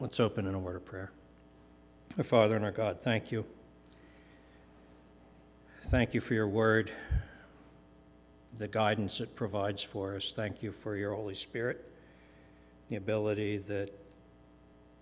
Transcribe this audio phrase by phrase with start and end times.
[0.00, 1.10] Let's open in a word of prayer.
[2.16, 3.44] Our Father and our God, thank you.
[5.88, 6.92] Thank you for your word,
[8.56, 10.30] the guidance it provides for us.
[10.30, 11.84] Thank you for your Holy Spirit,
[12.88, 13.90] the ability that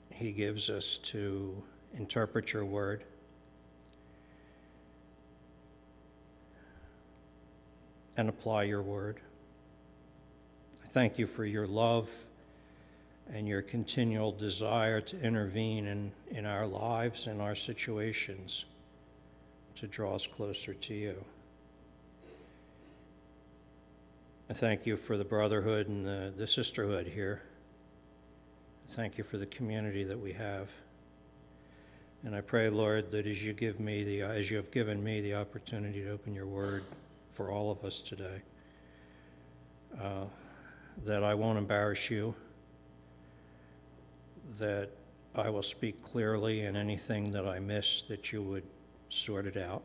[0.08, 3.04] He gives us to interpret your word.
[8.16, 9.20] And apply your word.
[10.82, 12.08] I thank you for your love
[13.32, 18.66] and your continual desire to intervene in, in our lives and our situations
[19.74, 21.24] to draw us closer to you.
[24.48, 27.42] I thank you for the brotherhood and the, the sisterhood here.
[28.90, 30.70] Thank you for the community that we have.
[32.22, 35.20] And I pray, Lord, that as you give me the as you have given me
[35.20, 36.84] the opportunity to open your word
[37.32, 38.42] for all of us today,
[40.00, 40.24] uh,
[41.04, 42.34] that I won't embarrass you
[44.58, 44.90] that
[45.34, 48.64] I will speak clearly and anything that I miss, that you would
[49.08, 49.82] sort it out.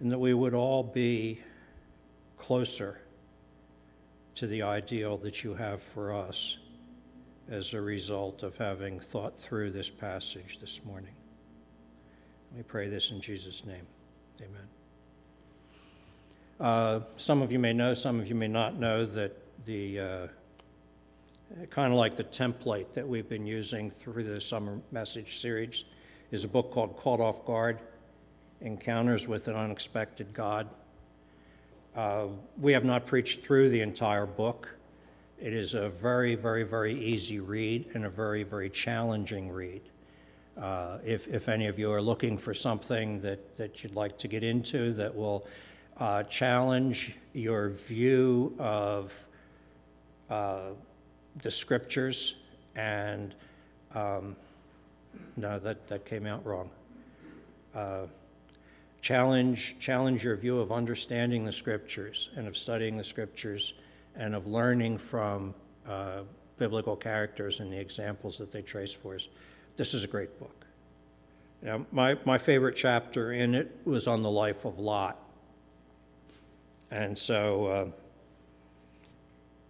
[0.00, 1.40] And that we would all be
[2.36, 3.00] closer
[4.34, 6.58] to the ideal that you have for us
[7.48, 11.14] as a result of having thought through this passage this morning.
[12.56, 13.86] We pray this in Jesus' name.
[14.40, 14.68] Amen.
[16.58, 20.26] Uh, some of you may know, some of you may not know that the uh,
[21.70, 25.84] kind of like the template that we've been using through the summer message series,
[26.30, 27.78] is a book called Caught Off Guard
[28.60, 30.68] Encounters with an Unexpected God.
[31.94, 32.28] Uh,
[32.58, 34.68] we have not preached through the entire book.
[35.38, 39.82] It is a very, very, very easy read and a very, very challenging read.
[40.56, 44.28] Uh, if, if any of you are looking for something that, that you'd like to
[44.28, 45.46] get into that will
[45.98, 49.28] uh, challenge your view of
[50.30, 50.70] uh,
[51.36, 52.42] the scriptures,
[52.76, 53.34] and
[53.94, 54.36] um,
[55.36, 56.70] no, that, that came out wrong.
[57.74, 58.06] Uh,
[59.00, 63.74] challenge, challenge your view of understanding the scriptures and of studying the scriptures
[64.14, 65.54] and of learning from
[65.86, 66.22] uh,
[66.58, 69.28] biblical characters and the examples that they trace for us.
[69.76, 70.66] This is a great book.
[71.62, 75.18] Now, my, my favorite chapter in it was on the life of Lot.
[76.90, 77.86] And so uh,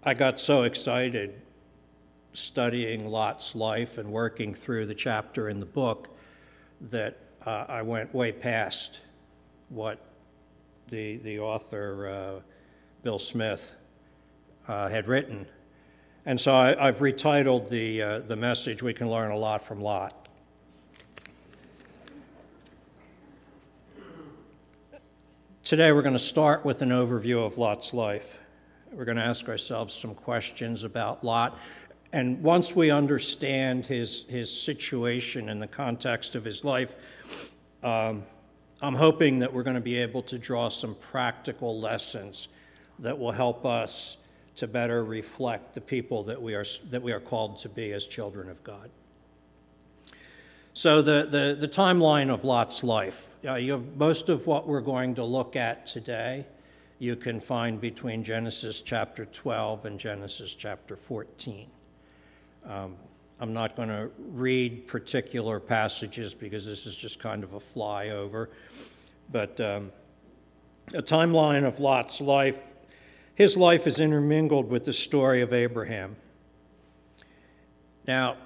[0.03, 1.41] I got so excited
[2.33, 6.09] studying Lot's life and working through the chapter in the book
[6.81, 9.03] that uh, I went way past
[9.69, 10.01] what
[10.89, 12.41] the, the author, uh,
[13.03, 13.75] Bill Smith,
[14.69, 15.47] uh, had written.
[16.25, 19.81] And so I, have retitled the, uh, the message, We Can Learn a Lot from
[19.81, 20.29] Lot.
[25.65, 28.39] Today we're going to start with an overview of Lot's life.
[28.93, 31.59] We're going to ask ourselves some questions about Lot
[32.13, 36.95] and once we understand his, his situation in the context of his life,
[37.83, 38.25] um,
[38.83, 42.49] I'm hoping that we're going to be able to draw some practical lessons
[42.99, 44.19] that will help us
[44.57, 48.07] to better reflect the people that we are, that we are called to be as
[48.07, 48.91] children of God.
[50.75, 53.37] So, the, the, the timeline of Lot's life.
[53.47, 56.47] Uh, you have most of what we're going to look at today,
[56.99, 61.67] you can find between Genesis chapter 12 and Genesis chapter 14.
[62.67, 62.97] Um,
[63.41, 68.49] I'm not going to read particular passages because this is just kind of a flyover.
[69.31, 69.91] But um,
[70.95, 72.61] a timeline of Lot's life,
[73.35, 76.17] his life is intermingled with the story of Abraham.
[78.07, 78.37] Now,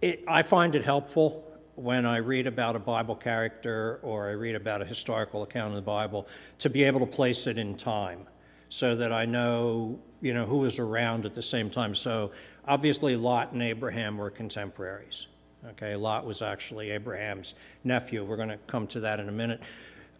[0.00, 1.44] it, I find it helpful
[1.74, 5.76] when I read about a Bible character or I read about a historical account of
[5.76, 6.26] the Bible
[6.58, 8.26] to be able to place it in time
[8.68, 11.94] so that I know, you know, who was around at the same time.
[11.94, 12.32] So
[12.68, 15.26] obviously, Lot and Abraham were contemporaries.
[15.70, 18.24] Okay, Lot was actually Abraham's nephew.
[18.24, 19.60] We're going to come to that in a minute.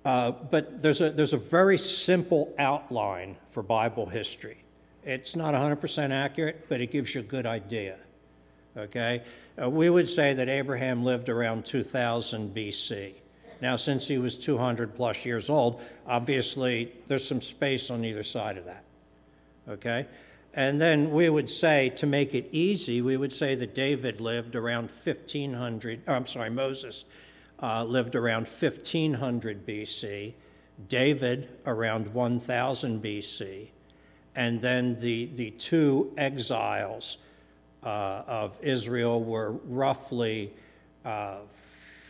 [0.04, 4.64] Uh, but there's a, there's a very simple outline for Bible history.
[5.04, 7.98] It's not 100% accurate, but it gives you a good idea.
[8.76, 9.22] Okay?
[9.60, 13.14] Uh, we would say that Abraham lived around 2000 BC.
[13.60, 18.56] Now, since he was 200 plus years old, obviously there's some space on either side
[18.56, 18.84] of that.
[19.68, 20.06] Okay?
[20.58, 24.56] And then we would say, to make it easy, we would say that David lived
[24.56, 27.04] around 1500, oh, I'm sorry, Moses
[27.62, 30.34] uh, lived around 1500 BC,
[30.88, 33.68] David around 1000 BC,
[34.34, 37.18] and then the, the two exiles
[37.84, 40.52] uh, of Israel were roughly
[41.04, 41.42] uh,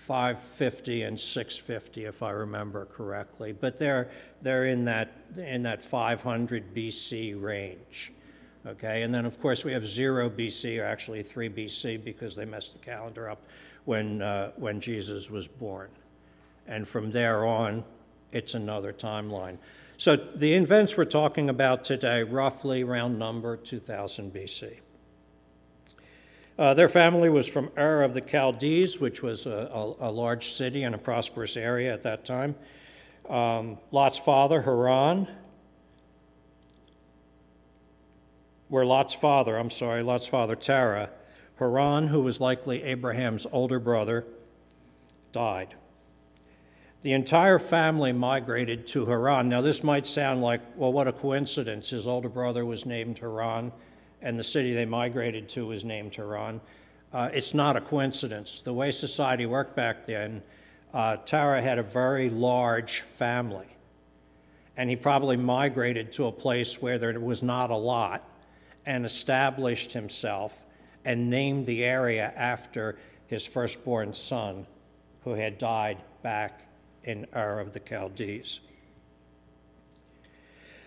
[0.06, 3.52] 550 and 650, if I remember correctly.
[3.52, 4.10] But they're,
[4.40, 8.12] they're in, that, in that 500 BC range.
[8.66, 12.44] Okay, and then of course we have 0 BC, or actually 3 BC, because they
[12.44, 13.40] messed the calendar up
[13.84, 15.88] when, uh, when Jesus was born.
[16.66, 17.84] And from there on,
[18.32, 19.58] it's another timeline.
[19.96, 24.80] So the events we're talking about today, roughly round number 2000 BC.
[26.58, 30.50] Uh, their family was from Ur of the Chaldees, which was a, a, a large
[30.50, 32.56] city and a prosperous area at that time.
[33.28, 35.28] Um, Lot's father, Haran,
[38.68, 41.10] where Lot's father, I'm sorry, Lot's father, Terah,
[41.58, 44.24] Haran, who was likely Abraham's older brother,
[45.32, 45.74] died.
[47.02, 49.48] The entire family migrated to Haran.
[49.48, 51.90] Now, this might sound like, well, what a coincidence.
[51.90, 53.72] His older brother was named Haran,
[54.20, 56.60] and the city they migrated to was named Haran.
[57.12, 58.60] Uh, it's not a coincidence.
[58.60, 60.42] The way society worked back then,
[60.92, 63.68] uh, Terah had a very large family,
[64.76, 68.27] and he probably migrated to a place where there was not a lot
[68.88, 70.64] and established himself
[71.04, 74.66] and named the area after his firstborn son,
[75.24, 76.62] who had died back
[77.04, 78.60] in Ur of the Chaldees.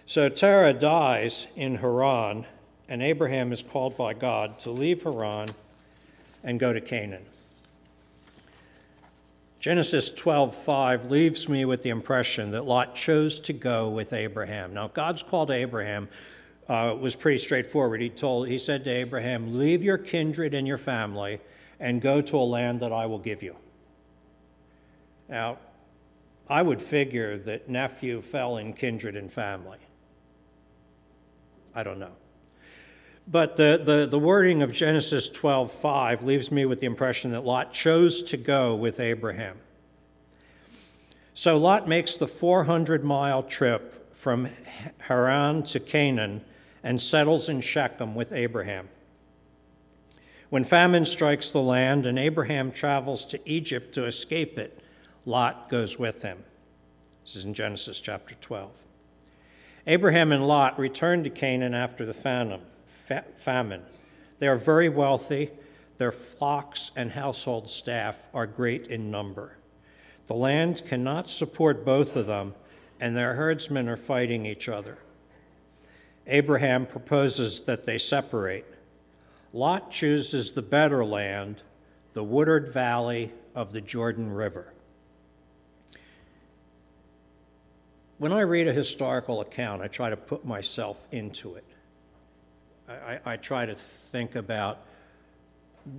[0.08, 2.48] So Terah dies in Haran,
[2.90, 5.50] and Abraham is called by God to leave Haran
[6.44, 7.26] and go to Canaan.
[9.60, 14.74] Genesis 12:5 leaves me with the impression that Lot chose to go with Abraham.
[14.74, 16.10] Now, God's call to Abraham
[16.72, 18.00] uh, was pretty straightforward.
[18.00, 21.42] He told, he said to Abraham, "Leave your kindred and your family,
[21.82, 23.58] and go to a land that I will give you."
[25.28, 25.58] Now,
[26.50, 29.80] I would figure that nephew fell in kindred and family.
[31.76, 32.14] I don't know.
[33.28, 37.74] But the, the, the wording of Genesis 12:5 leaves me with the impression that Lot
[37.74, 39.58] chose to go with Abraham.
[41.34, 44.48] So Lot makes the 400 mile trip from
[45.00, 46.46] Haran to Canaan
[46.84, 48.90] and settles in Shechem with Abraham.
[50.50, 54.84] When famine strikes the land and Abraham travels to Egypt to escape it,
[55.26, 56.44] Lot goes with him.
[57.24, 58.72] This is in Genesis chapter 12.
[59.88, 63.82] Abraham and Lot return to Canaan after the famine.
[64.40, 65.52] They are very wealthy.
[65.98, 69.58] Their flocks and household staff are great in number.
[70.28, 72.56] The land cannot support both of them,
[73.00, 75.04] and their herdsmen are fighting each other.
[76.28, 78.66] Abraham proposes that they separate.
[79.54, 81.64] Lot chooses the better land,
[82.14, 84.74] the wooded valley of the Jordan River.
[88.18, 91.66] When I read a historical account, I try to put myself into it.
[92.88, 94.86] I, I try to think about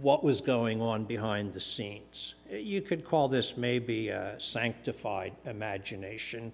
[0.01, 2.35] what was going on behind the scenes.
[2.51, 6.53] You could call this maybe a sanctified imagination.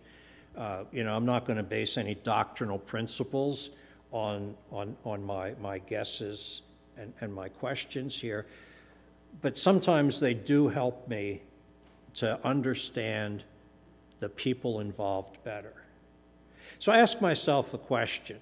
[0.58, 3.70] Uh, you know, I'm not going to base any doctrinal principles
[4.10, 6.62] on, on, on my, my guesses
[6.96, 8.44] and, and my questions here,
[9.40, 11.43] but sometimes they do help me
[12.14, 13.44] to understand
[14.19, 15.75] the people involved better.
[16.81, 18.40] So I ask myself the question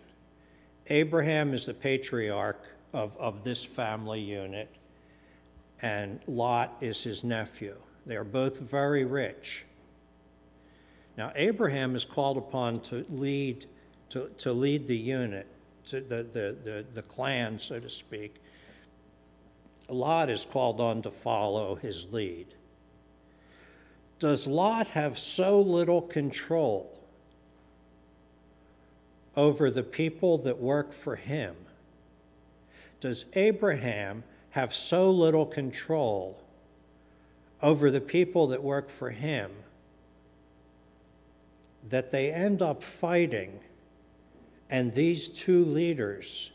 [0.87, 2.65] Abraham is the patriarch
[2.95, 4.75] of, of this family unit,
[5.83, 7.77] and Lot is his nephew.
[8.07, 9.67] They are both very rich.
[11.17, 13.67] Now, Abraham is called upon to lead,
[14.11, 15.47] to, to lead the unit,
[15.87, 18.37] to the, the, the, the clan, so to speak.
[19.89, 22.47] Lot is called on to follow his lead.
[24.19, 26.93] Does Lot have so little control
[29.37, 31.55] over the people that work for him?
[33.01, 36.43] Does Abraham have so little control
[37.63, 39.51] over the people that work for him
[41.89, 43.61] that they end up fighting?
[44.69, 46.51] And these two leaders,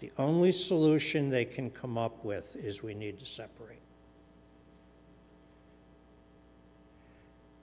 [0.00, 3.80] the only solution they can come up with is we need to separate.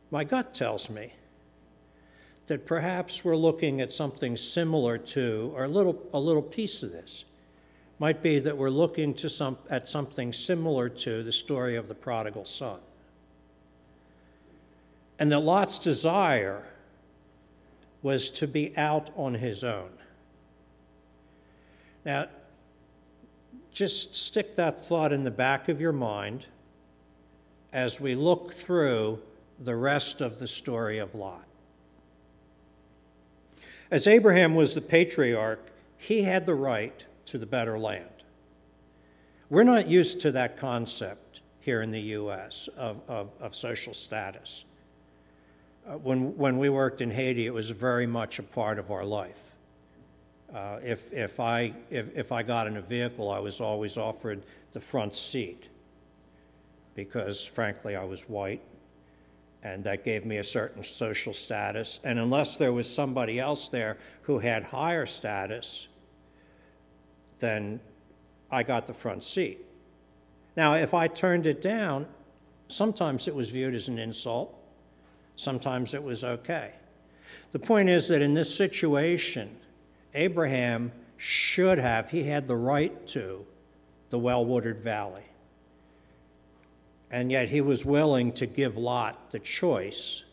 [0.10, 1.13] My gut tells me
[2.48, 6.91] that perhaps we're looking at something similar to, or a little, a little piece of
[6.91, 7.25] this.
[8.00, 11.96] Might be that we're looking to some, at something similar to the story of the
[11.96, 12.79] prodigal son.
[15.20, 16.65] And that Lot's desire
[18.03, 19.89] was to be out on his own.
[22.05, 22.27] Now,
[23.72, 26.45] just stick that thought in the back of your mind
[27.72, 29.19] as we look through
[29.60, 31.45] the rest of the story of Lot.
[33.89, 38.10] As Abraham was the patriarch, he had the right to the better land.
[39.50, 42.67] We're not used to that concept here in the U.S.
[42.75, 44.65] of, of, of social status.
[45.85, 49.03] Uh, when, when we worked in Haiti, it was very much a part of our
[49.03, 49.51] life.
[50.53, 54.43] Uh, If, if I, if, if I got in a vehicle, I was always offered
[54.71, 55.69] the front seat
[56.95, 58.61] because frankly, I was white,
[59.63, 61.99] and that gave me a certain social status.
[62.03, 65.87] And unless there was somebody else there who had higher status,
[67.39, 67.79] then
[68.51, 69.59] I got the front seat.
[70.55, 72.05] Now, if I turned it down,
[72.67, 74.55] sometimes it was viewed as an insult,
[75.35, 76.75] sometimes it was okay.
[77.51, 79.57] The point is that in this situation,
[80.13, 83.45] Abraham should have, he had the right to
[84.09, 85.23] the well wooded valley.
[87.09, 90.23] And yet he was willing to give Lot the choice,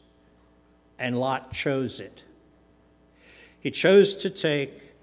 [0.98, 2.24] and Lot chose it.
[3.60, 4.94] He chose to take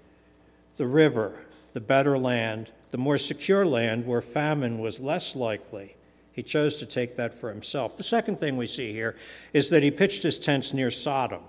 [0.76, 5.94] the river, the better land, the more secure land where famine was less likely.
[6.38, 7.96] He chose to take that for himself.
[7.96, 9.16] The second thing we see here
[9.52, 11.42] is that he pitched his tents near Sodom.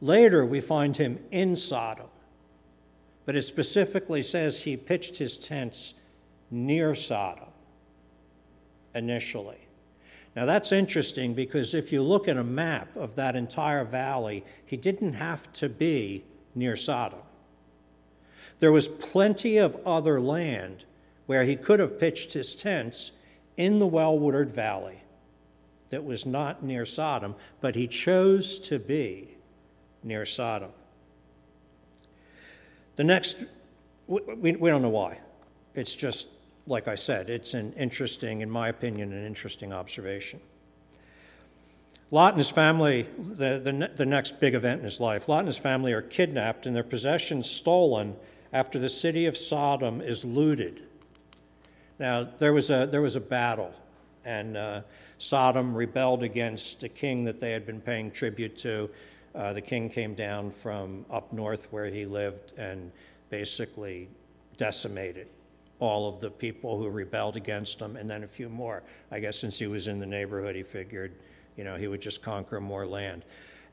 [0.00, 2.06] Later, we find him in Sodom,
[3.26, 5.92] but it specifically says he pitched his tents
[6.50, 7.50] near Sodom
[8.94, 9.58] initially.
[10.34, 14.78] Now, that's interesting because if you look at a map of that entire valley, he
[14.78, 17.20] didn't have to be near Sodom.
[18.58, 20.86] There was plenty of other land
[21.26, 23.12] where he could have pitched his tents
[23.60, 25.02] in the well watered valley
[25.90, 29.36] that was not near Sodom, but he chose to be
[30.02, 30.70] near Sodom.
[32.96, 33.36] The next,
[34.06, 35.20] we, we don't know why.
[35.74, 36.28] It's just,
[36.66, 40.40] like I said, it's an interesting, in my opinion, an interesting observation.
[42.10, 45.48] Lot and his family, the, the, the next big event in his life, Lot and
[45.48, 48.16] his family are kidnapped and their possessions stolen
[48.52, 50.82] after the city of Sodom is looted.
[52.00, 53.74] Now, there was a, there was a battle,
[54.24, 54.80] and uh,
[55.18, 58.88] Sodom rebelled against a king that they had been paying tribute to.
[59.34, 62.90] Uh, the king came down from up north where he lived and
[63.28, 64.08] basically
[64.56, 65.28] decimated
[65.78, 68.82] all of the people who rebelled against him, and then a few more.
[69.10, 71.12] I guess since he was in the neighborhood, he figured,
[71.54, 73.26] you know, he would just conquer more land.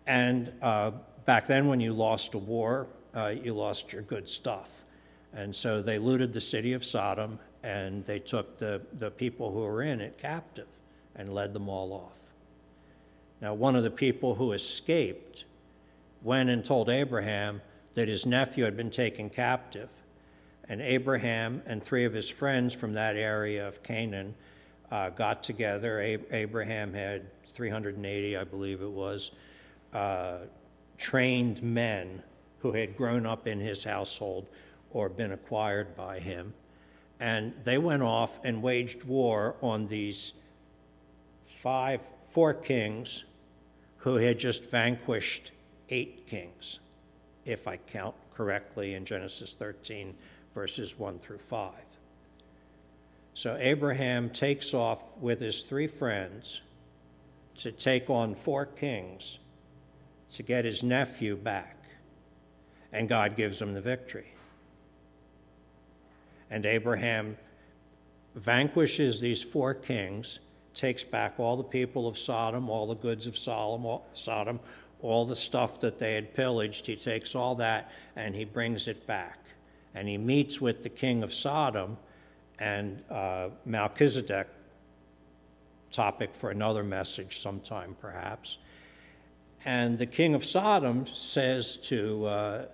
[0.06, 0.92] And uh,
[1.24, 4.84] back then, when you lost a war, uh, you lost your good stuff.
[5.34, 9.62] And so they looted the city of Sodom and they took the, the people who
[9.62, 10.68] were in it captive
[11.16, 12.18] and led them all off.
[13.42, 15.46] Now, one of the people who escaped
[16.24, 17.62] went and told Abraham
[17.94, 19.90] that his nephew had been taken captive.
[20.70, 24.36] And Abraham and three of his friends from that area of Canaan
[24.92, 26.00] uh, got together.
[26.00, 29.32] Abraham had 380, I believe it was,
[29.94, 30.40] uh,
[30.98, 32.22] trained men
[32.60, 34.48] who had grown up in his household
[34.92, 36.54] or been acquired by him.
[37.20, 40.34] And they went off and waged war on these
[41.46, 43.26] five, four kings
[43.98, 45.52] who had just vanquished
[45.90, 46.80] eight kings,
[47.46, 50.14] if I count correctly in Genesis 13,
[50.54, 51.72] verses 1 through 5.
[53.34, 56.62] So Abraham takes off with his three friends
[57.58, 59.40] to take on four kings
[60.32, 61.78] to get his nephew back
[62.92, 64.34] and God gives them the victory.
[66.50, 67.38] And Abraham
[68.36, 70.40] vanquishes these four kings,
[70.74, 74.60] takes back all the people of Sodom, all the goods of Sodom,
[75.02, 76.86] all the stuff that they had pillaged.
[76.86, 79.40] He takes all that and he brings it back.
[79.94, 81.98] And he meets with the king of Sodom
[82.60, 84.48] and uh, Melchizedek,
[85.92, 88.60] topic for another message sometime perhaps.
[89.66, 92.66] And the king of Sodom says to, uh,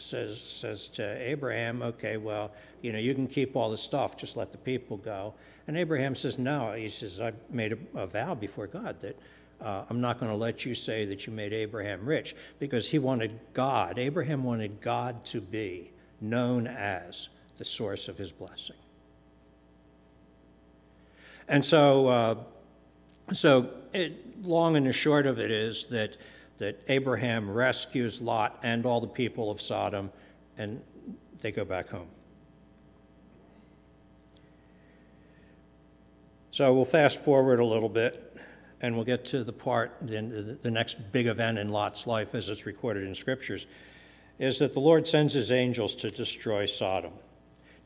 [0.00, 4.36] says, says to Abraham, okay, well, you know, you can keep all the stuff, just
[4.36, 5.34] let the people go.
[5.66, 6.72] And Abraham says, no.
[6.72, 9.16] He says, I made a, a vow before God that
[9.60, 12.98] uh, I'm not going to let you say that you made Abraham rich because he
[12.98, 13.98] wanted God.
[13.98, 18.76] Abraham wanted God to be known as the source of his blessing.
[21.48, 22.34] And so, uh,
[23.32, 26.16] so it, long and the short of it is that
[26.62, 30.12] that Abraham rescues Lot and all the people of Sodom,
[30.56, 30.80] and
[31.40, 32.06] they go back home.
[36.52, 38.36] So we'll fast forward a little bit,
[38.80, 42.48] and we'll get to the part, the, the next big event in Lot's life as
[42.48, 43.66] it's recorded in scriptures,
[44.38, 47.14] is that the Lord sends his angels to destroy Sodom.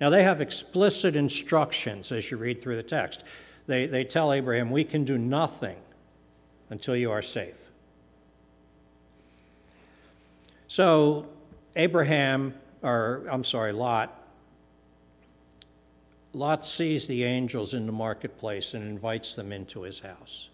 [0.03, 3.25] Now, they have explicit instructions as you read through the text.
[3.67, 5.79] They, they tell Abraham, We can do nothing
[6.69, 7.67] until you are safe.
[10.69, 11.27] So
[11.75, 14.13] Abraham, or I'm sorry, Lot,
[16.33, 20.51] Lot sees the angels in the marketplace and invites them into his house.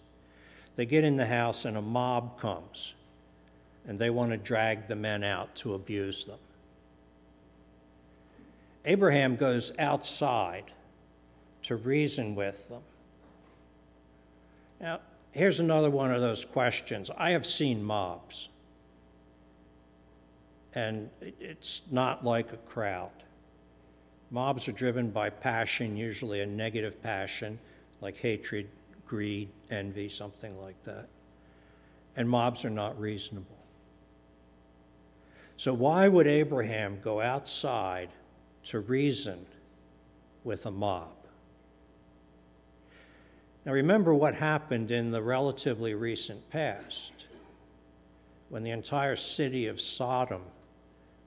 [0.77, 2.95] They get in the house and a mob comes
[3.87, 6.39] and they want to drag the men out to abuse them.
[8.85, 10.65] Abraham goes outside
[11.63, 12.83] to reason with them.
[14.81, 15.01] Now,
[15.33, 17.11] here's another one of those questions.
[17.17, 18.49] I have seen mobs,
[20.75, 23.11] and it's not like a crowd.
[24.31, 27.59] Mobs are driven by passion, usually a negative passion,
[28.01, 28.69] like hatred,
[29.05, 31.07] greed, envy, something like that.
[32.17, 33.47] And mobs are not reasonable.
[35.59, 38.09] So, why would Abraham go outside
[38.65, 39.45] to reason
[40.45, 41.15] with a mob?
[43.65, 47.29] Now, remember what happened in the relatively recent past
[48.49, 50.43] when the entire city of Sodom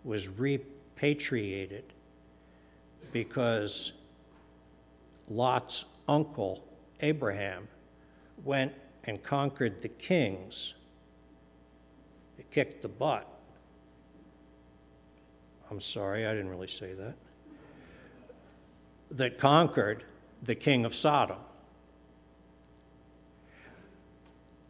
[0.05, 1.83] was repatriated
[3.11, 3.93] because
[5.27, 6.63] Lot's uncle,
[6.99, 7.67] Abraham,
[8.43, 8.71] went
[9.05, 10.75] and conquered the kings.
[12.37, 13.27] It kicked the butt.
[15.71, 17.15] I'm sorry, I didn't really say that.
[19.09, 20.03] That conquered
[20.43, 21.39] the king of Sodom.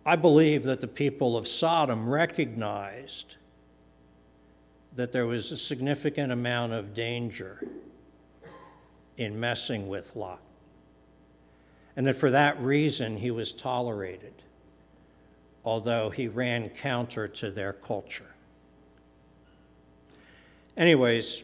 [0.05, 3.37] I believe that the people of Sodom recognized
[4.95, 7.63] that there was a significant amount of danger
[9.17, 10.41] in messing with Lot,
[11.95, 14.33] and that for that reason he was tolerated,
[15.63, 18.35] although he ran counter to their culture.
[20.77, 21.43] Anyways,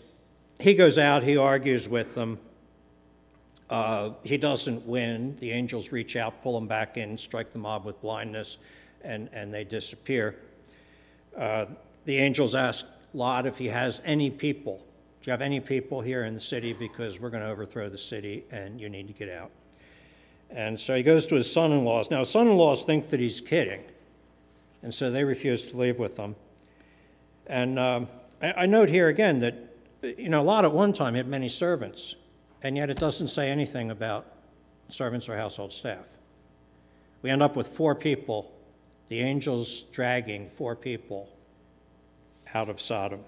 [0.59, 2.39] he goes out, he argues with them.
[3.69, 5.37] Uh, he doesn't win.
[5.39, 8.57] The angels reach out, pull him back in, strike the mob with blindness,
[9.01, 10.35] and, and they disappear.
[11.37, 11.65] Uh,
[12.03, 14.77] the angels ask Lot if he has any people.
[15.21, 16.73] Do you have any people here in the city?
[16.73, 19.51] Because we're going to overthrow the city and you need to get out.
[20.49, 22.09] And so he goes to his son in laws.
[22.09, 23.83] Now, son in laws think that he's kidding,
[24.81, 26.35] and so they refuse to leave with him.
[27.47, 28.07] And um,
[28.41, 29.55] I, I note here again that,
[30.01, 32.15] you know, Lot at one time had many servants
[32.63, 34.25] and yet it doesn't say anything about
[34.89, 36.17] servants or household staff.
[37.21, 38.51] We end up with four people,
[39.07, 41.29] the angels dragging four people
[42.53, 43.21] out of Sodom.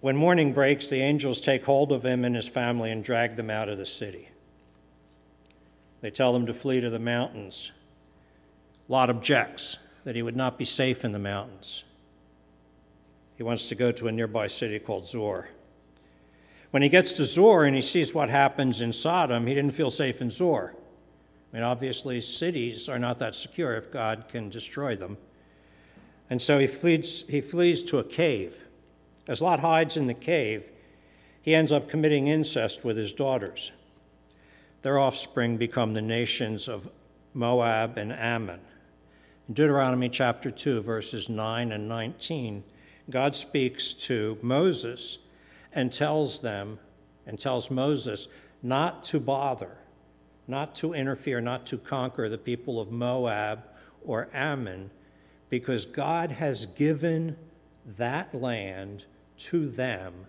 [0.00, 3.50] When morning breaks, the angels take hold of him and his family and drag them
[3.50, 4.28] out of the city.
[6.00, 7.72] They tell them to flee to the mountains.
[8.88, 11.84] Lot objects that he would not be safe in the mountains.
[13.36, 15.50] He wants to go to a nearby city called Zoar.
[16.70, 19.90] When he gets to Zoar and he sees what happens in Sodom, he didn't feel
[19.90, 20.74] safe in Zoar.
[21.52, 25.18] I mean, obviously, cities are not that secure if God can destroy them.
[26.28, 28.64] And so he flees, he flees to a cave.
[29.26, 30.70] As Lot hides in the cave,
[31.42, 33.72] he ends up committing incest with his daughters.
[34.82, 36.90] Their offspring become the nations of
[37.34, 38.60] Moab and Ammon.
[39.48, 42.62] In Deuteronomy chapter 2, verses 9 and 19,
[43.10, 45.18] God speaks to Moses
[45.72, 46.78] and tells them,
[47.26, 48.28] and tells Moses
[48.62, 49.79] not to bother,
[50.50, 53.62] not to interfere, not to conquer the people of Moab
[54.04, 54.90] or Ammon,
[55.48, 57.36] because God has given
[57.96, 59.06] that land
[59.38, 60.26] to them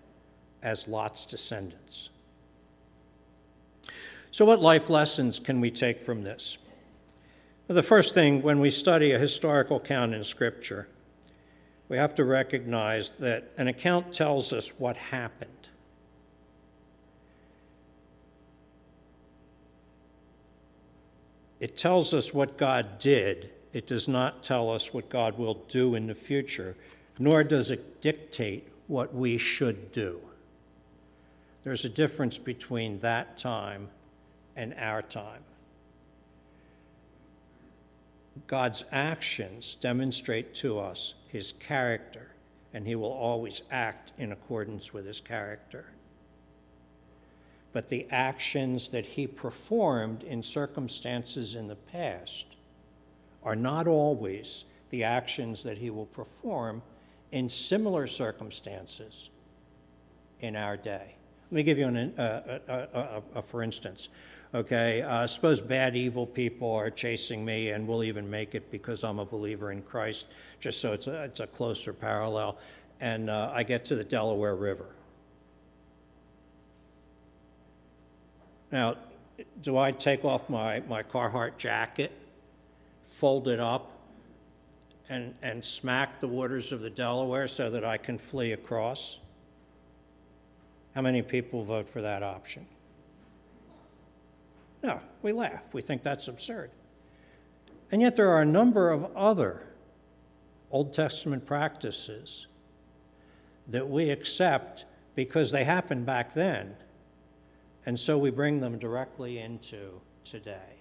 [0.62, 2.10] as Lot's descendants.
[4.30, 6.56] So, what life lessons can we take from this?
[7.66, 10.88] The first thing, when we study a historical account in Scripture,
[11.88, 15.61] we have to recognize that an account tells us what happened.
[21.62, 23.50] It tells us what God did.
[23.72, 26.74] It does not tell us what God will do in the future,
[27.20, 30.20] nor does it dictate what we should do.
[31.62, 33.90] There's a difference between that time
[34.56, 35.44] and our time.
[38.48, 42.32] God's actions demonstrate to us his character,
[42.74, 45.92] and he will always act in accordance with his character.
[47.72, 52.56] But the actions that he performed in circumstances in the past
[53.42, 56.82] are not always the actions that he will perform
[57.32, 59.30] in similar circumstances
[60.40, 61.14] in our day.
[61.50, 64.10] Let me give you an, uh, uh, uh, uh for instance.
[64.54, 69.02] Okay, uh, suppose bad, evil people are chasing me and will even make it because
[69.02, 70.26] I'm a believer in Christ,
[70.60, 72.58] just so it's a, it's a closer parallel.
[73.00, 74.88] And uh, I get to the Delaware River.
[78.72, 78.96] Now,
[79.60, 82.10] do I take off my, my Carhartt jacket,
[83.10, 83.90] fold it up,
[85.10, 89.18] and, and smack the waters of the Delaware so that I can flee across?
[90.94, 92.66] How many people vote for that option?
[94.82, 95.68] No, we laugh.
[95.72, 96.70] We think that's absurd.
[97.90, 99.66] And yet, there are a number of other
[100.70, 102.46] Old Testament practices
[103.68, 106.74] that we accept because they happened back then,
[107.86, 110.78] and so we bring them directly into today.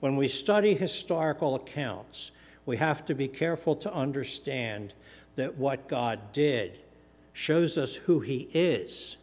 [0.00, 2.32] When we study historical accounts,
[2.66, 4.92] we have to be careful to understand
[5.36, 6.78] that what God did
[7.32, 9.16] shows us who He is,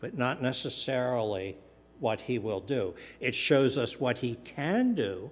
[0.00, 1.56] but not necessarily
[2.00, 2.94] what He will do.
[3.20, 5.30] It shows us what He can do.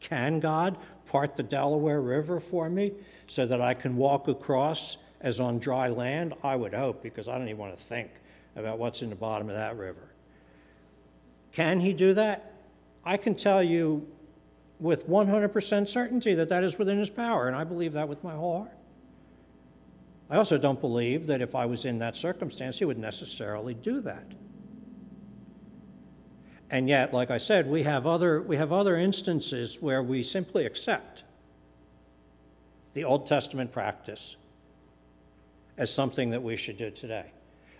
[0.00, 2.92] Can God part the Delaware River for me
[3.26, 6.34] so that I can walk across as on dry land?
[6.44, 8.10] I would hope, because I don't even want to think
[8.58, 10.12] about what's in the bottom of that river.
[11.52, 12.52] Can He do that?
[13.04, 14.06] I can tell you
[14.80, 18.34] with 100% certainty that that is within his power, and I believe that with my
[18.34, 18.76] whole heart.
[20.30, 24.00] I also don't believe that if I was in that circumstance, he would necessarily do
[24.02, 24.26] that.
[26.70, 30.66] And yet, like I said, we have other, we have other instances where we simply
[30.66, 31.24] accept
[32.92, 34.36] the Old Testament practice
[35.78, 37.32] as something that we should do today.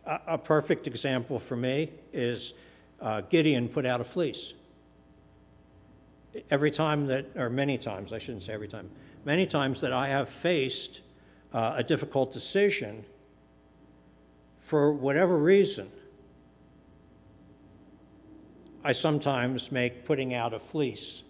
[0.08, 2.54] A, perfect example for me is
[3.00, 4.54] uh, Gideon put out a fleece
[6.50, 8.90] every time that, or many times, I shouldn't say every time,
[9.24, 11.02] many times that I have faced
[11.52, 13.04] uh, a difficult decision
[14.58, 15.88] for whatever reason,
[18.84, 21.24] I sometimes make putting out a fleece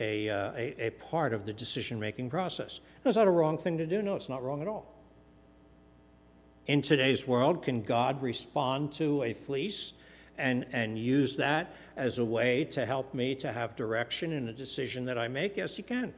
[0.00, 2.80] a, uh, a, a, part of the decision making process.
[3.04, 4.02] Is that a wrong thing to do?
[4.02, 4.91] No, it's not wrong at all.
[6.66, 9.94] In today's world, can God respond to a fleece
[10.38, 14.52] and, and use that as a way to help me to have direction in a
[14.52, 15.56] decision that I make?
[15.56, 16.14] Yes, you can.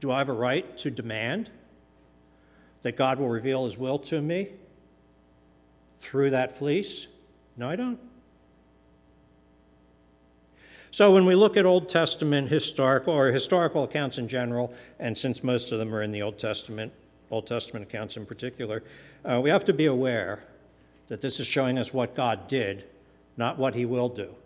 [0.00, 1.50] Do I have a right to demand
[2.82, 4.50] that God will reveal his will to me
[5.96, 7.08] through that fleece?
[7.56, 7.98] No, I don't.
[10.90, 15.42] So when we look at Old Testament historical or historical accounts in general, and since
[15.42, 16.92] most of them are in the Old Testament,
[17.34, 18.82] Old Testament accounts in particular,
[19.24, 20.44] uh, we have to be aware
[21.08, 22.84] that this is showing us what God did
[23.36, 24.36] not what he will do.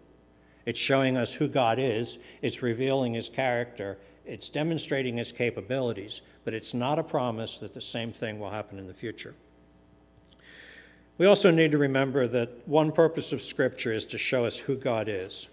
[0.67, 6.55] It's showing us who God is, it's revealing his character, it's demonstrating his capabilities, but
[6.55, 9.35] it's not a promise that the same thing will happen in the future.
[11.17, 14.77] We also need to remember that one purpose of Scripture is to show us who
[14.77, 15.49] God is.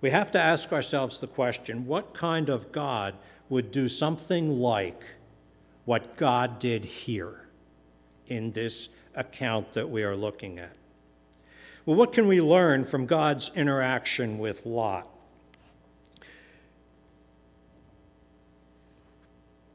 [0.00, 3.14] We have to ask ourselves the question what kind of God
[3.48, 5.02] would do something like
[5.84, 7.46] what God did here
[8.26, 10.76] in this account that we are looking at?
[11.86, 15.06] Well, what can we learn from God's interaction with Lot?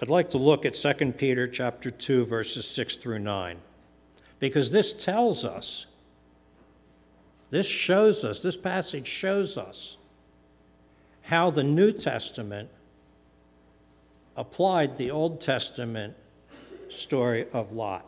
[0.01, 3.57] I'd like to look at 2 Peter chapter 2 verses 6 through 9
[4.39, 5.87] because this tells us
[7.49, 9.97] this shows us this passage shows us
[11.23, 12.69] how the New Testament
[14.39, 16.15] applied the Old Testament
[16.87, 18.05] story of Lot.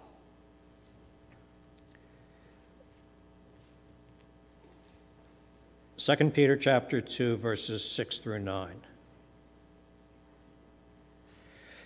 [5.97, 8.75] 2 Peter chapter 2 verses 6 through 9.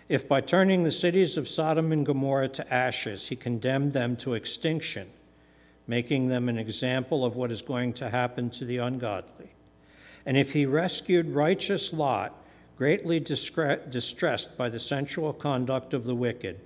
[0.08, 4.36] If by turning the cities of Sodom and Gomorrah to ashes he condemned them to
[4.36, 5.08] extinction,
[5.88, 9.56] making them an example of what is going to happen to the ungodly,
[10.24, 12.45] and if he rescued righteous Lot,
[12.78, 16.60] greatly distressed by the sensual conduct of the wicked,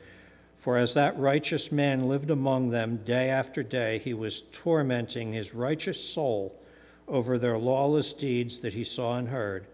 [0.56, 5.54] for as that righteous man lived among them day after day, he was tormenting his
[5.54, 6.60] righteous soul
[7.08, 9.66] over their lawless deeds that he saw and heard,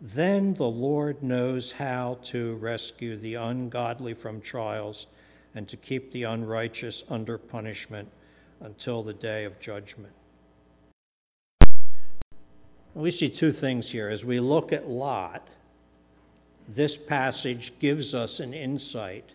[0.00, 5.06] then the Lord knows how to rescue the ungodly from trials
[5.54, 8.08] and to keep the unrighteous under punishment
[8.60, 10.12] until the day of judgment.
[12.94, 14.08] We see two things here.
[14.08, 15.48] As we look at Lot,
[16.68, 19.30] this passage gives us an insight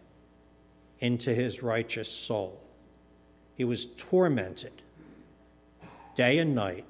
[1.00, 2.62] into his righteous soul.
[3.56, 4.72] He was tormented
[6.16, 6.86] day and night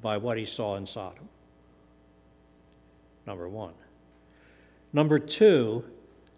[0.00, 1.28] by what he saw in Sodom.
[3.26, 3.74] Number one.
[4.92, 5.84] Number two,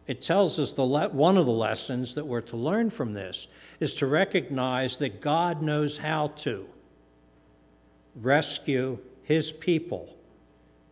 [0.06, 3.48] it tells us the le- one of the lessons that we're to learn from this
[3.78, 6.66] is to recognize that God knows how to
[8.16, 10.14] rescue his people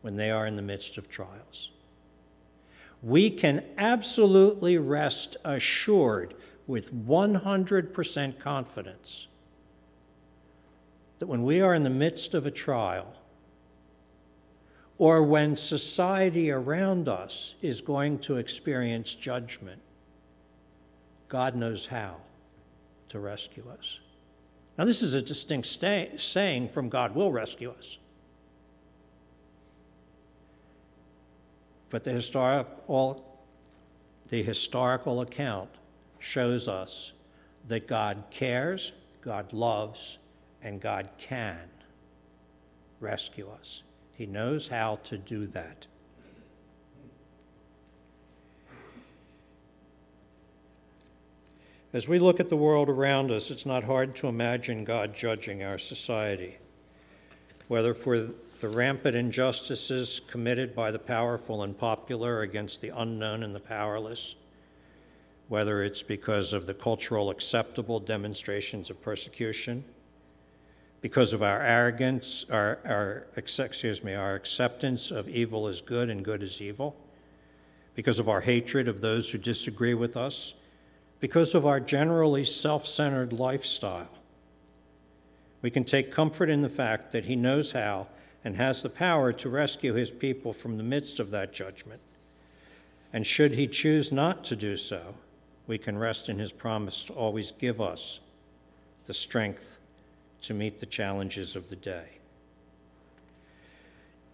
[0.01, 1.71] when they are in the midst of trials.
[3.02, 6.34] We can absolutely rest assured
[6.66, 9.26] with 100% confidence
[11.18, 13.14] that when we are in the midst of a trial,
[14.98, 19.80] or when society around us is going to experience judgment,
[21.28, 22.16] God knows how
[23.08, 24.00] to rescue us.
[24.76, 27.98] Now, this is a distinct saying from God will rescue us.
[31.90, 33.24] But the historical,
[34.29, 35.70] the historical account
[36.20, 37.12] shows us
[37.66, 40.18] that God cares, God loves,
[40.62, 41.68] and God can
[43.00, 43.83] rescue us.
[44.12, 45.87] He knows how to do that.
[51.92, 55.64] As we look at the world around us, it's not hard to imagine God judging
[55.64, 56.59] our society,
[57.66, 58.29] whether for
[58.61, 64.37] the rampant injustices committed by the powerful and popular against the unknown and the powerless,
[65.49, 69.85] whether it's because of the cultural acceptable demonstrations of persecution,
[71.01, 76.25] because of our arrogance, our, our excuse me, our acceptance of evil as good and
[76.25, 76.94] good as evil,
[77.94, 80.55] because of our hatred of those who disagree with us
[81.20, 84.09] because of our generally self centered lifestyle.
[85.62, 88.09] We can take comfort in the fact that He knows how
[88.44, 92.00] and has the power to rescue His people from the midst of that judgment.
[93.12, 95.16] And should He choose not to do so,
[95.66, 98.20] we can rest in His promise to always give us
[99.07, 99.79] the strength
[100.42, 102.18] to meet the challenges of the day.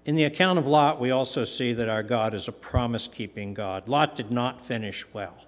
[0.05, 3.55] In the account of Lot, we also see that our God is a promise keeping
[3.55, 3.89] God.
[3.89, 5.47] Lot did not finish well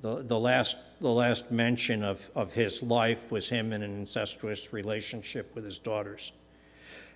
[0.00, 4.72] the, the, last, the last mention of, of his life was him in an incestuous
[4.72, 6.32] relationship with his daughters.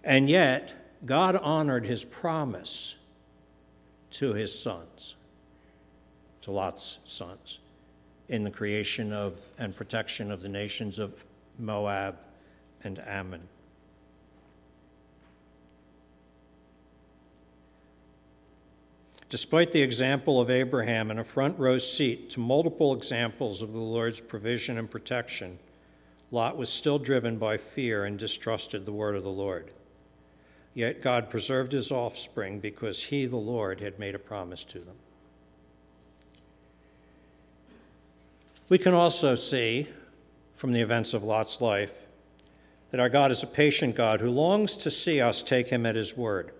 [0.02, 0.74] And yet,
[1.06, 2.96] God honored his promise
[4.12, 5.16] to his sons,
[6.42, 7.60] to Lot's sons,
[8.28, 11.24] in the creation of and protection of the nations of
[11.58, 12.16] Moab
[12.82, 13.48] and Ammon.
[19.34, 23.80] Despite the example of Abraham and a front row seat to multiple examples of the
[23.80, 25.58] Lord's provision and protection,
[26.30, 29.72] Lot was still driven by fear and distrusted the word of the Lord.
[30.72, 34.98] Yet God preserved his offspring because he, the Lord, had made a promise to them.
[38.68, 39.88] We can also see
[40.54, 42.06] from the events of Lot's life
[42.92, 45.96] that our God is a patient God who longs to see us take him at
[45.96, 46.52] his word.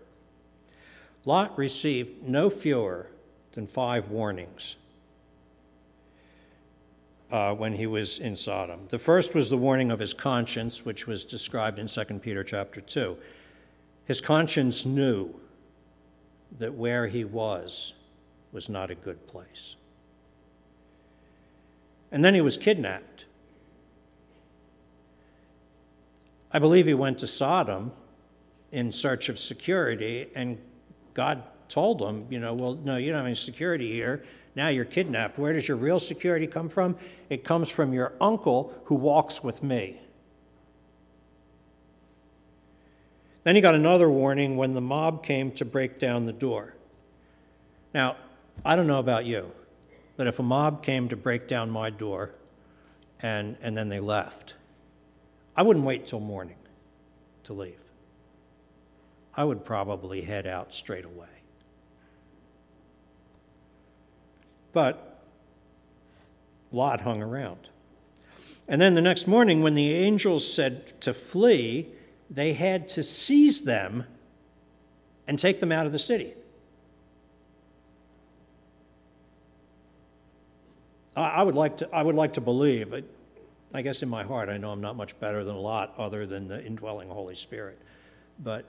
[1.27, 3.11] Lot received no fewer
[3.53, 4.77] than five warnings
[7.31, 8.87] uh, when he was in Sodom.
[8.91, 12.81] The first was the warning of his conscience, which was described in 2 Peter chapter
[12.81, 13.17] 2.
[14.05, 15.35] His conscience knew
[16.59, 17.95] that where he was
[18.53, 19.77] was not a good place.
[22.13, 23.25] And then he was kidnapped.
[26.53, 27.91] I believe he went to Sodom
[28.71, 30.59] in search of security and
[31.15, 34.25] God told them, you know, well, no, you don't have any security here.
[34.55, 35.39] Now you're kidnapped.
[35.39, 36.97] Where does your real security come from?
[37.31, 40.01] It comes from your uncle who walks with me.
[43.45, 46.77] Then he got another warning when the mob came to break down the door.
[47.93, 48.17] Now,
[48.65, 49.53] I don't know about you,
[50.17, 52.35] but if a mob came to break down my door
[53.21, 54.55] and, and then they left,
[55.57, 56.57] I wouldn't wait till morning
[57.45, 57.84] to leave.
[59.37, 61.43] I would probably head out straight away.
[64.73, 65.23] But
[66.73, 67.69] Lot hung around.
[68.67, 71.89] And then the next morning, when the angels said to flee,
[72.31, 74.05] they had to seize them
[75.29, 76.35] and take them out of the city.
[81.17, 82.93] I would like to, I would like to believe,
[83.73, 86.49] I guess in my heart, I know I'm not much better than Lot other than
[86.49, 87.79] the indwelling Holy Spirit.
[88.43, 88.65] But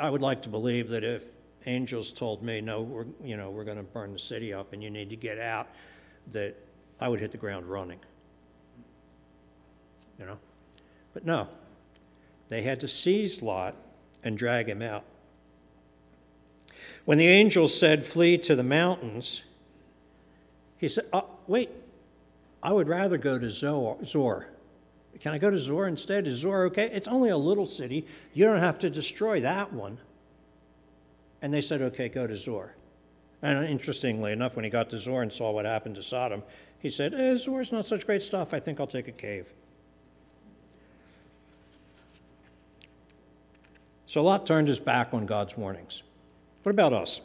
[0.00, 1.24] I would like to believe that if
[1.66, 4.82] angels told me, no, we're, you know, we're going to burn the city up and
[4.82, 5.68] you need to get out,
[6.32, 6.56] that
[7.00, 8.00] I would hit the ground running.
[10.18, 10.38] You know?
[11.14, 11.48] But no,
[12.48, 13.76] they had to seize Lot
[14.24, 15.04] and drag him out.
[17.04, 19.42] When the angels said, flee to the mountains,
[20.76, 21.70] he said, oh, wait,
[22.62, 24.48] I would rather go to Zoar.
[25.20, 26.26] Can I go to Zoar instead?
[26.26, 26.88] Is Zoar okay?
[26.92, 28.06] It's only a little city.
[28.34, 29.98] You don't have to destroy that one.
[31.42, 32.74] And they said, okay, go to Zoar.
[33.42, 36.42] And interestingly enough, when he got to Zoar and saw what happened to Sodom,
[36.80, 38.54] he said, eh, Zoar's not such great stuff.
[38.54, 39.52] I think I'll take a cave.
[44.06, 46.02] So Lot turned his back on God's warnings.
[46.62, 47.20] What about us?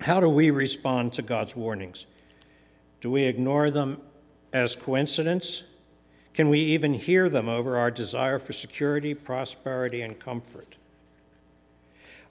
[0.00, 2.06] How do we respond to God's warnings?
[3.00, 4.00] Do we ignore them
[4.52, 5.62] as coincidence?
[6.34, 10.76] Can we even hear them over our desire for security, prosperity, and comfort?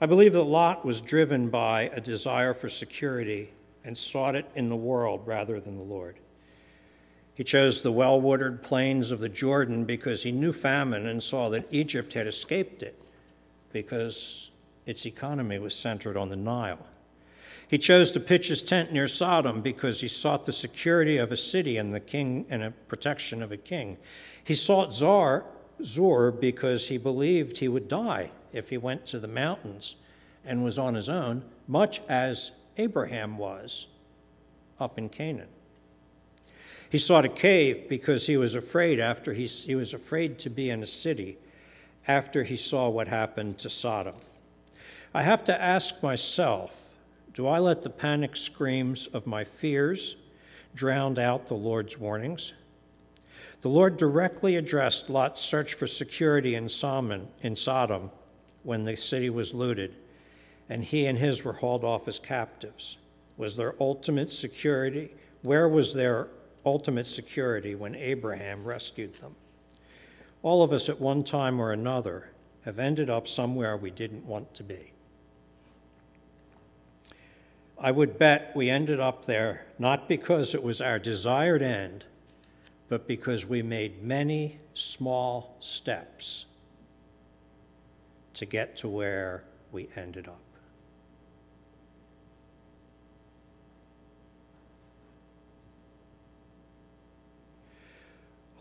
[0.02, 3.54] I believe that Lot was driven by a desire for security
[3.86, 6.18] and sought it in the world rather than the Lord.
[7.34, 11.50] He chose the well watered plains of the Jordan because he knew famine and saw
[11.50, 13.00] that Egypt had escaped it
[13.72, 14.52] because
[14.86, 16.90] its economy was centered on the Nile.
[17.74, 21.36] He chose to pitch his tent near Sodom because he sought the security of a
[21.36, 23.98] city and the king and a protection of a king.
[24.44, 25.46] He sought Zar,
[25.84, 29.96] Zur because he believed he would die if he went to the mountains
[30.46, 33.88] and was on his own, much as Abraham was
[34.80, 35.50] up in Canaan.
[36.92, 40.70] He sought a cave because he was afraid after he, he was afraid to be
[40.70, 41.40] in a city
[42.08, 44.18] after he saw what happened to Sodom.
[45.12, 46.83] I have to ask myself
[47.34, 50.18] do I let the panic screams of my fears
[50.76, 52.54] drown out the Lord's warnings?
[53.62, 58.12] The Lord directly addressed Lot's search for security in Sodom
[58.62, 59.96] when the city was looted,
[60.70, 62.98] and he and his were hauled off as captives.
[63.36, 65.16] Was their ultimate security?
[65.42, 66.30] Where was their
[66.66, 69.36] ultimate security when Abraham rescued them?
[70.44, 72.32] All of us at one time or another
[72.64, 74.93] have ended up somewhere we didn't want to be.
[77.84, 82.06] I would bet we ended up there not because it was our desired end,
[82.88, 86.46] but because we made many small steps
[88.36, 89.44] to get to where
[89.74, 90.40] we ended up.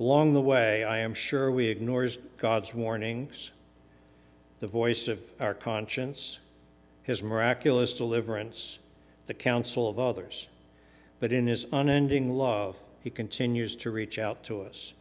[0.00, 3.52] Along the way, I am sure we ignored God's warnings,
[4.58, 6.40] the voice of our conscience,
[7.04, 8.80] his miraculous deliverance,
[9.26, 10.48] the counsel of others.
[11.20, 14.94] But in his unending love, he continues to reach out to us.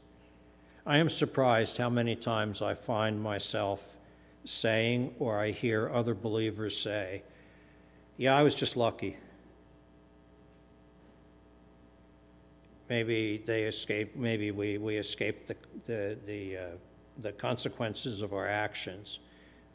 [0.86, 3.98] I am surprised how many times I find myself
[4.46, 7.24] saying, or I hear other believers say,
[8.18, 9.18] Yeah, I was just lucky.
[12.90, 15.56] Maybe they escaped, maybe we, we escaped the,
[15.86, 16.62] the, the, uh,
[17.20, 19.20] the consequences of our actions.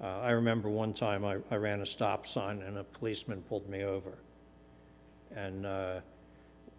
[0.01, 3.71] Uh, I remember one time I, I ran a stop sign and a policeman pulled
[3.71, 4.19] me over
[5.35, 6.01] and uh,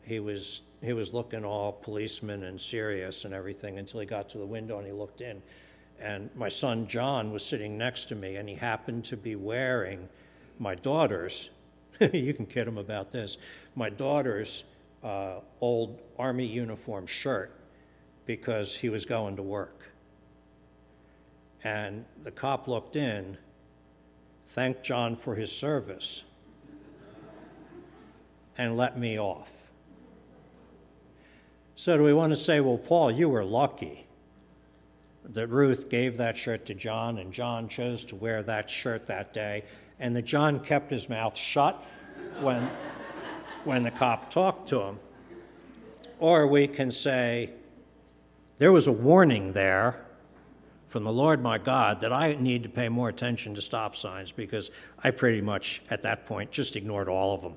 [0.05, 4.37] he was he was looking all policeman and serious and everything until he got to
[4.37, 5.41] the window and he looked in,
[5.99, 10.07] and my son John was sitting next to me and he happened to be wearing
[10.59, 11.49] my daughter's.
[12.13, 13.37] you can kid him about this.
[13.75, 14.63] My daughter's
[15.03, 17.51] uh, old army uniform shirt
[18.25, 19.89] because he was going to work.
[21.63, 23.37] And the cop looked in,
[24.45, 26.23] thanked John for his service,
[28.57, 29.51] and let me off.
[31.75, 34.07] So, do we want to say, well, Paul, you were lucky
[35.23, 39.33] that Ruth gave that shirt to John and John chose to wear that shirt that
[39.33, 39.63] day,
[39.99, 41.75] and that John kept his mouth shut
[42.39, 42.69] when,
[43.63, 44.99] when the cop talked to him?
[46.19, 47.51] Or we can say,
[48.57, 50.03] there was a warning there
[50.87, 54.31] from the Lord my God that I need to pay more attention to stop signs
[54.31, 54.71] because
[55.03, 57.55] I pretty much, at that point, just ignored all of them.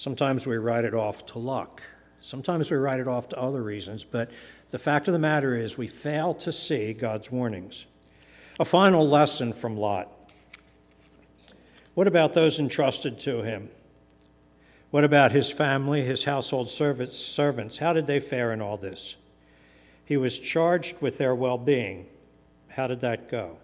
[0.00, 1.82] Sometimes we write it off to luck.
[2.20, 4.30] Sometimes we write it off to other reasons, but
[4.70, 7.84] the fact of the matter is we fail to see God's warnings.
[8.58, 10.08] A final lesson from Lot.
[11.92, 13.68] What about those entrusted to him?
[14.90, 17.76] What about his family, his household servants?
[17.76, 19.16] How did they fare in all this?
[20.02, 22.06] He was charged with their well being.
[22.70, 23.58] How did that go?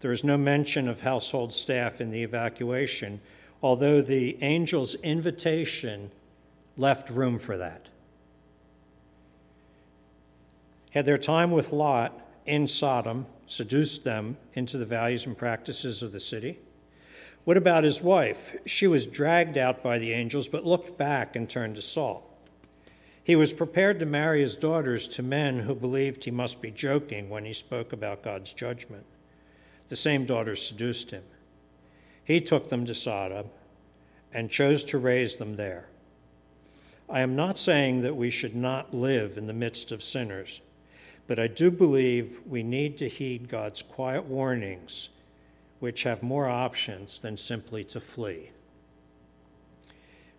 [0.00, 3.20] There is no mention of household staff in the evacuation,
[3.64, 6.10] although the angel's invitation
[6.76, 7.88] left room for that.
[10.90, 12.12] Had their time with Lot
[12.44, 16.58] in Sodom seduced them into the values and practices of the city?
[17.44, 18.54] What about his wife?
[18.66, 22.30] She was dragged out by the angels, but looked back and turned to Saul.
[23.22, 27.30] He was prepared to marry his daughters to men who believed he must be joking
[27.30, 29.06] when he spoke about God's judgment.
[29.88, 31.24] The same daughters seduced him.
[32.24, 33.46] He took them to Sodom
[34.32, 35.88] and chose to raise them there.
[37.08, 40.60] I am not saying that we should not live in the midst of sinners,
[41.26, 45.10] but I do believe we need to heed God's quiet warnings,
[45.80, 48.50] which have more options than simply to flee.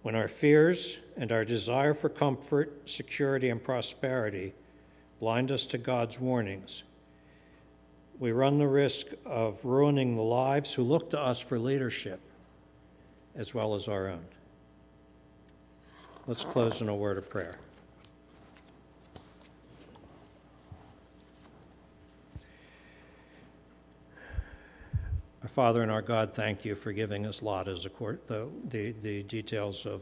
[0.02, 4.54] When our fears and our desire for comfort, security, and prosperity
[5.20, 6.84] blind us to God's warnings,
[8.20, 12.20] we run the risk of ruining the lives who look to us for leadership
[13.36, 14.26] as well as our own.
[16.28, 17.60] Let's close in a word of prayer.
[25.44, 28.50] Our Father and our God, thank you for giving us Lot as a court, the,
[28.70, 30.02] the, the details of,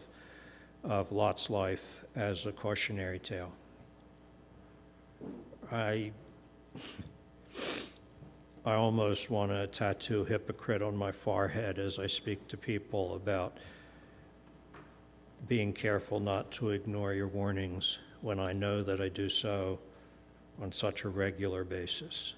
[0.83, 3.53] of Lot's life as a cautionary tale.
[5.71, 6.11] I
[8.65, 13.57] I almost want to tattoo hypocrite on my forehead as I speak to people about
[15.49, 19.79] being careful not to ignore your warnings when I know that I do so
[20.61, 22.35] on such a regular basis.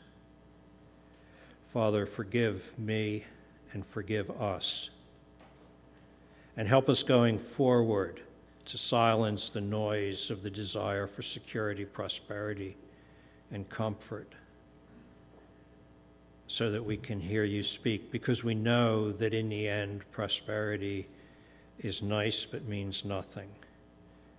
[1.67, 3.25] Father, forgive me
[3.73, 4.89] and forgive us.
[6.57, 8.21] And help us going forward
[8.65, 12.77] to silence the noise of the desire for security, prosperity,
[13.51, 14.33] and comfort
[16.47, 21.07] so that we can hear you speak, because we know that in the end, prosperity
[21.79, 23.49] is nice but means nothing,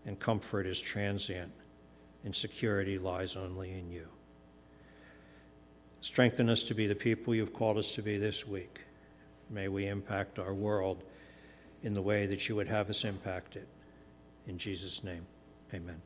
[0.05, 1.53] and comfort is transient,
[2.25, 4.09] and security lies only in you.
[6.01, 8.81] Strengthen us to be the people you've called us to be this week.
[9.51, 11.03] May we impact our world
[11.83, 13.69] in the way that you would have us impact it.
[14.47, 15.27] In Jesus' name,
[15.75, 16.06] amen.